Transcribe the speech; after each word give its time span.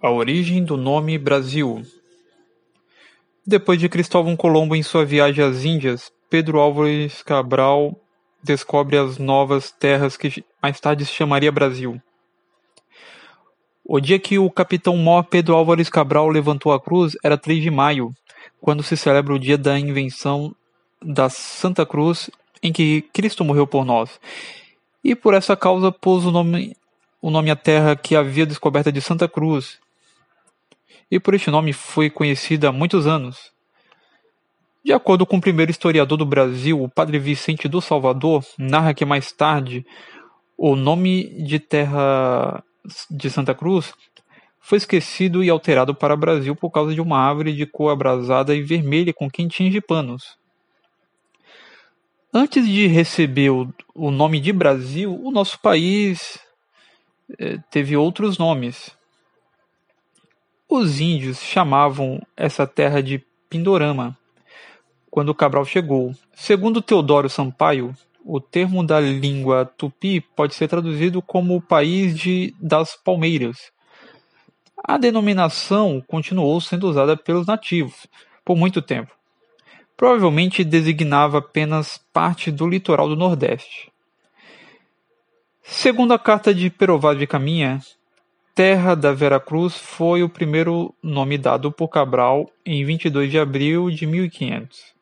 A 0.00 0.12
origem 0.12 0.62
do 0.62 0.76
nome 0.76 1.18
Brasil 1.18 1.82
Depois 3.44 3.80
de 3.80 3.88
Cristóvão 3.88 4.36
Colombo 4.36 4.76
em 4.76 4.82
sua 4.82 5.04
viagem 5.04 5.44
às 5.44 5.64
Índias, 5.64 6.12
Pedro 6.30 6.60
Álvares 6.60 7.20
Cabral 7.20 7.98
descobre 8.40 8.96
as 8.96 9.18
novas 9.18 9.72
terras 9.72 10.16
que 10.16 10.44
mais 10.62 10.78
tarde 10.78 11.04
se 11.04 11.12
chamaria 11.12 11.50
Brasil. 11.50 12.00
O 13.84 13.98
dia 13.98 14.20
que 14.20 14.38
o 14.38 14.48
capitão 14.48 14.96
mor 14.96 15.24
Pedro 15.24 15.56
Álvares 15.56 15.88
Cabral 15.90 16.28
levantou 16.28 16.72
a 16.72 16.80
cruz 16.80 17.16
era 17.24 17.36
3 17.36 17.60
de 17.60 17.70
maio, 17.70 18.12
quando 18.60 18.84
se 18.84 18.96
celebra 18.96 19.34
o 19.34 19.38
dia 19.38 19.58
da 19.58 19.76
invenção 19.80 20.54
da 21.02 21.28
Santa 21.28 21.84
Cruz 21.84 22.30
em 22.62 22.72
que 22.72 23.02
Cristo 23.12 23.44
morreu 23.44 23.66
por 23.66 23.84
nós. 23.84 24.20
E 25.02 25.16
por 25.16 25.34
essa 25.34 25.56
causa 25.56 25.90
pôs 25.90 26.24
o 26.24 26.30
nome, 26.30 26.76
o 27.20 27.30
nome 27.30 27.50
à 27.50 27.56
terra 27.56 27.96
que 27.96 28.14
havia 28.14 28.46
descoberta 28.46 28.92
de 28.92 29.00
Santa 29.00 29.28
Cruz, 29.28 29.80
e 31.10 31.18
por 31.18 31.34
este 31.34 31.50
nome 31.50 31.72
foi 31.72 32.10
conhecida 32.10 32.68
há 32.68 32.72
muitos 32.72 33.06
anos. 33.06 33.52
De 34.84 34.92
acordo 34.92 35.26
com 35.26 35.36
o 35.36 35.40
primeiro 35.40 35.70
historiador 35.70 36.16
do 36.16 36.24
Brasil, 36.24 36.82
o 36.82 36.88
padre 36.88 37.18
Vicente 37.18 37.68
do 37.68 37.80
Salvador, 37.80 38.44
narra 38.58 38.94
que 38.94 39.04
mais 39.04 39.32
tarde 39.32 39.84
o 40.56 40.74
nome 40.74 41.44
de 41.44 41.58
terra 41.58 42.62
de 43.10 43.30
Santa 43.30 43.54
Cruz 43.54 43.92
foi 44.60 44.78
esquecido 44.78 45.42
e 45.42 45.48
alterado 45.48 45.94
para 45.94 46.16
Brasil 46.16 46.54
por 46.54 46.70
causa 46.70 46.94
de 46.94 47.00
uma 47.00 47.18
árvore 47.18 47.52
de 47.52 47.64
cor 47.64 47.90
abrasada 47.90 48.54
e 48.54 48.62
vermelha 48.62 49.14
com 49.14 49.30
quentinhos 49.30 49.72
de 49.72 49.80
panos. 49.80 50.36
Antes 52.32 52.66
de 52.66 52.86
receber 52.86 53.50
o, 53.50 53.72
o 53.94 54.10
nome 54.10 54.40
de 54.40 54.52
Brasil, 54.52 55.18
o 55.22 55.30
nosso 55.30 55.58
país 55.60 56.38
eh, 57.38 57.58
teve 57.70 57.96
outros 57.96 58.36
nomes. 58.36 58.97
Os 60.70 61.00
índios 61.00 61.40
chamavam 61.40 62.20
essa 62.36 62.66
terra 62.66 63.02
de 63.02 63.24
Pindorama 63.48 64.14
quando 65.10 65.34
Cabral 65.34 65.64
chegou. 65.64 66.14
Segundo 66.34 66.82
Teodoro 66.82 67.30
Sampaio, 67.30 67.96
o 68.22 68.38
termo 68.38 68.84
da 68.84 69.00
língua 69.00 69.64
tupi 69.64 70.20
pode 70.20 70.54
ser 70.54 70.68
traduzido 70.68 71.22
como 71.22 71.56
o 71.56 71.62
país 71.62 72.14
de, 72.14 72.54
das 72.60 72.94
palmeiras. 72.94 73.72
A 74.84 74.98
denominação 74.98 76.04
continuou 76.06 76.60
sendo 76.60 76.86
usada 76.86 77.16
pelos 77.16 77.46
nativos 77.46 78.06
por 78.44 78.54
muito 78.54 78.82
tempo. 78.82 79.10
Provavelmente 79.96 80.62
designava 80.64 81.38
apenas 81.38 81.98
parte 82.12 82.50
do 82.50 82.68
litoral 82.68 83.08
do 83.08 83.16
Nordeste. 83.16 83.90
Segundo 85.62 86.12
a 86.12 86.18
carta 86.18 86.54
de 86.54 86.68
Perovado 86.68 87.18
de 87.18 87.26
Caminha, 87.26 87.80
Terra 88.58 88.96
da 88.96 89.12
Veracruz 89.12 89.76
foi 89.76 90.24
o 90.24 90.28
primeiro 90.28 90.92
nome 91.00 91.38
dado 91.38 91.70
por 91.70 91.86
Cabral 91.86 92.50
em 92.66 92.84
22 92.84 93.30
de 93.30 93.38
abril 93.38 93.88
de 93.88 94.04
1500. 94.04 94.96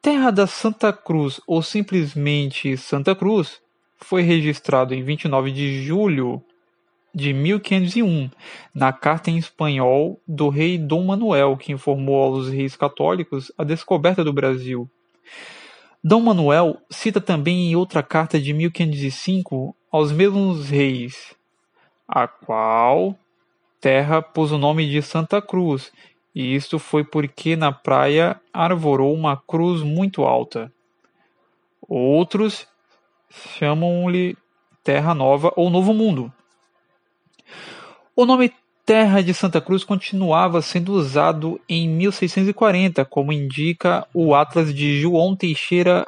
Terra 0.00 0.30
da 0.30 0.46
Santa 0.46 0.92
Cruz 0.92 1.40
ou 1.48 1.60
simplesmente 1.62 2.76
Santa 2.76 3.12
Cruz 3.12 3.60
foi 3.96 4.22
registrado 4.22 4.94
em 4.94 5.02
29 5.02 5.50
de 5.50 5.82
julho 5.82 6.40
de 7.12 7.32
1501 7.32 8.30
na 8.72 8.92
carta 8.92 9.32
em 9.32 9.36
espanhol 9.36 10.20
do 10.28 10.50
rei 10.50 10.78
Dom 10.78 11.02
Manuel, 11.06 11.56
que 11.56 11.72
informou 11.72 12.22
aos 12.22 12.48
reis 12.50 12.76
católicos 12.76 13.50
a 13.58 13.64
descoberta 13.64 14.22
do 14.22 14.32
Brasil. 14.32 14.88
Dom 16.04 16.20
Manuel 16.20 16.76
cita 16.88 17.20
também 17.20 17.72
em 17.72 17.74
outra 17.74 18.00
carta 18.00 18.40
de 18.40 18.52
1505 18.52 19.74
aos 19.90 20.12
mesmos 20.12 20.70
reis 20.70 21.34
a 22.08 22.26
qual 22.26 23.18
terra 23.80 24.22
pôs 24.22 24.50
o 24.52 24.58
nome 24.58 24.88
de 24.88 25.02
Santa 25.02 25.42
Cruz, 25.42 25.92
e 26.34 26.54
isto 26.54 26.78
foi 26.78 27.04
porque 27.04 27.54
na 27.54 27.70
praia 27.70 28.40
arvorou 28.52 29.14
uma 29.14 29.36
cruz 29.36 29.82
muito 29.82 30.24
alta. 30.24 30.72
Outros 31.80 32.66
chamam-lhe 33.30 34.36
Terra 34.82 35.14
Nova 35.14 35.52
ou 35.56 35.70
Novo 35.70 35.92
Mundo. 35.92 36.32
O 38.16 38.24
nome 38.24 38.52
Terra 38.86 39.22
de 39.22 39.32
Santa 39.32 39.60
Cruz 39.60 39.82
continuava 39.82 40.60
sendo 40.60 40.92
usado 40.92 41.60
em 41.68 41.88
1640, 41.88 43.04
como 43.04 43.32
indica 43.32 44.06
o 44.12 44.34
Atlas 44.34 44.74
de 44.74 45.00
João 45.00 45.34
Teixeira 45.34 46.06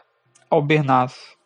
Albernaz. 0.50 1.36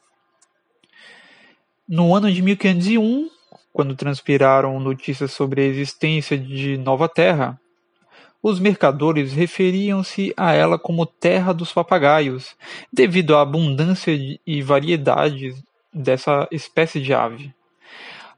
No 1.89 2.15
ano 2.15 2.33
de 2.33 2.43
1501, 2.43 3.31
quando 3.73 3.95
transpiraram 3.95 4.79
notícias 4.81 5.33
sobre 5.33 5.63
a 5.63 5.65
existência 5.65 6.37
de 6.37 6.77
Nova 6.77 7.09
Terra, 7.09 7.59
os 8.43 8.59
mercadores 8.59 9.33
referiam-se 9.33 10.33
a 10.37 10.53
ela 10.53 10.79
como 10.79 11.05
Terra 11.05 11.53
dos 11.53 11.73
Papagaios, 11.73 12.57
devido 12.93 13.37
à 13.37 13.43
abundância 13.43 14.13
e 14.47 14.63
variedade 14.63 15.55
dessa 15.93 16.49
espécie 16.51 17.01
de 17.01 17.13
ave. 17.13 17.53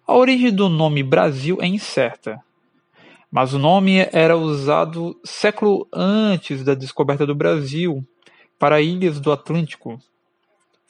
A 0.07 0.17
origem 0.17 0.53
do 0.53 0.69
nome 0.69 1.03
Brasil 1.03 1.59
é 1.61 1.67
incerta, 1.67 2.41
mas 3.31 3.55
o 3.55 3.59
nome 3.59 4.07
era 4.13 4.37
usado 4.37 5.19
século 5.25 5.87
antes 5.93 6.65
da 6.65 6.75
descoberta 6.75 7.25
do 7.25 7.35
Brasil 7.35 8.05
para 8.59 8.81
ilhas 8.81 9.21
do 9.21 9.33
Atlântico, 9.33 9.99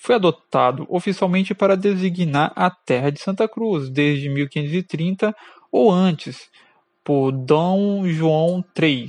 foi 0.03 0.17
adotado 0.17 0.85
oficialmente 0.89 1.55
para 1.55 1.77
designar 1.77 2.53
a 2.57 2.69
terra 2.69 3.09
de 3.11 3.21
Santa 3.21 3.47
Cruz 3.47 3.89
desde 3.89 4.29
1530 4.29 5.33
ou 5.71 5.93
antes, 5.93 6.51
por 7.05 7.31
Dom 7.31 8.09
João 8.09 8.65
III. 8.77 9.09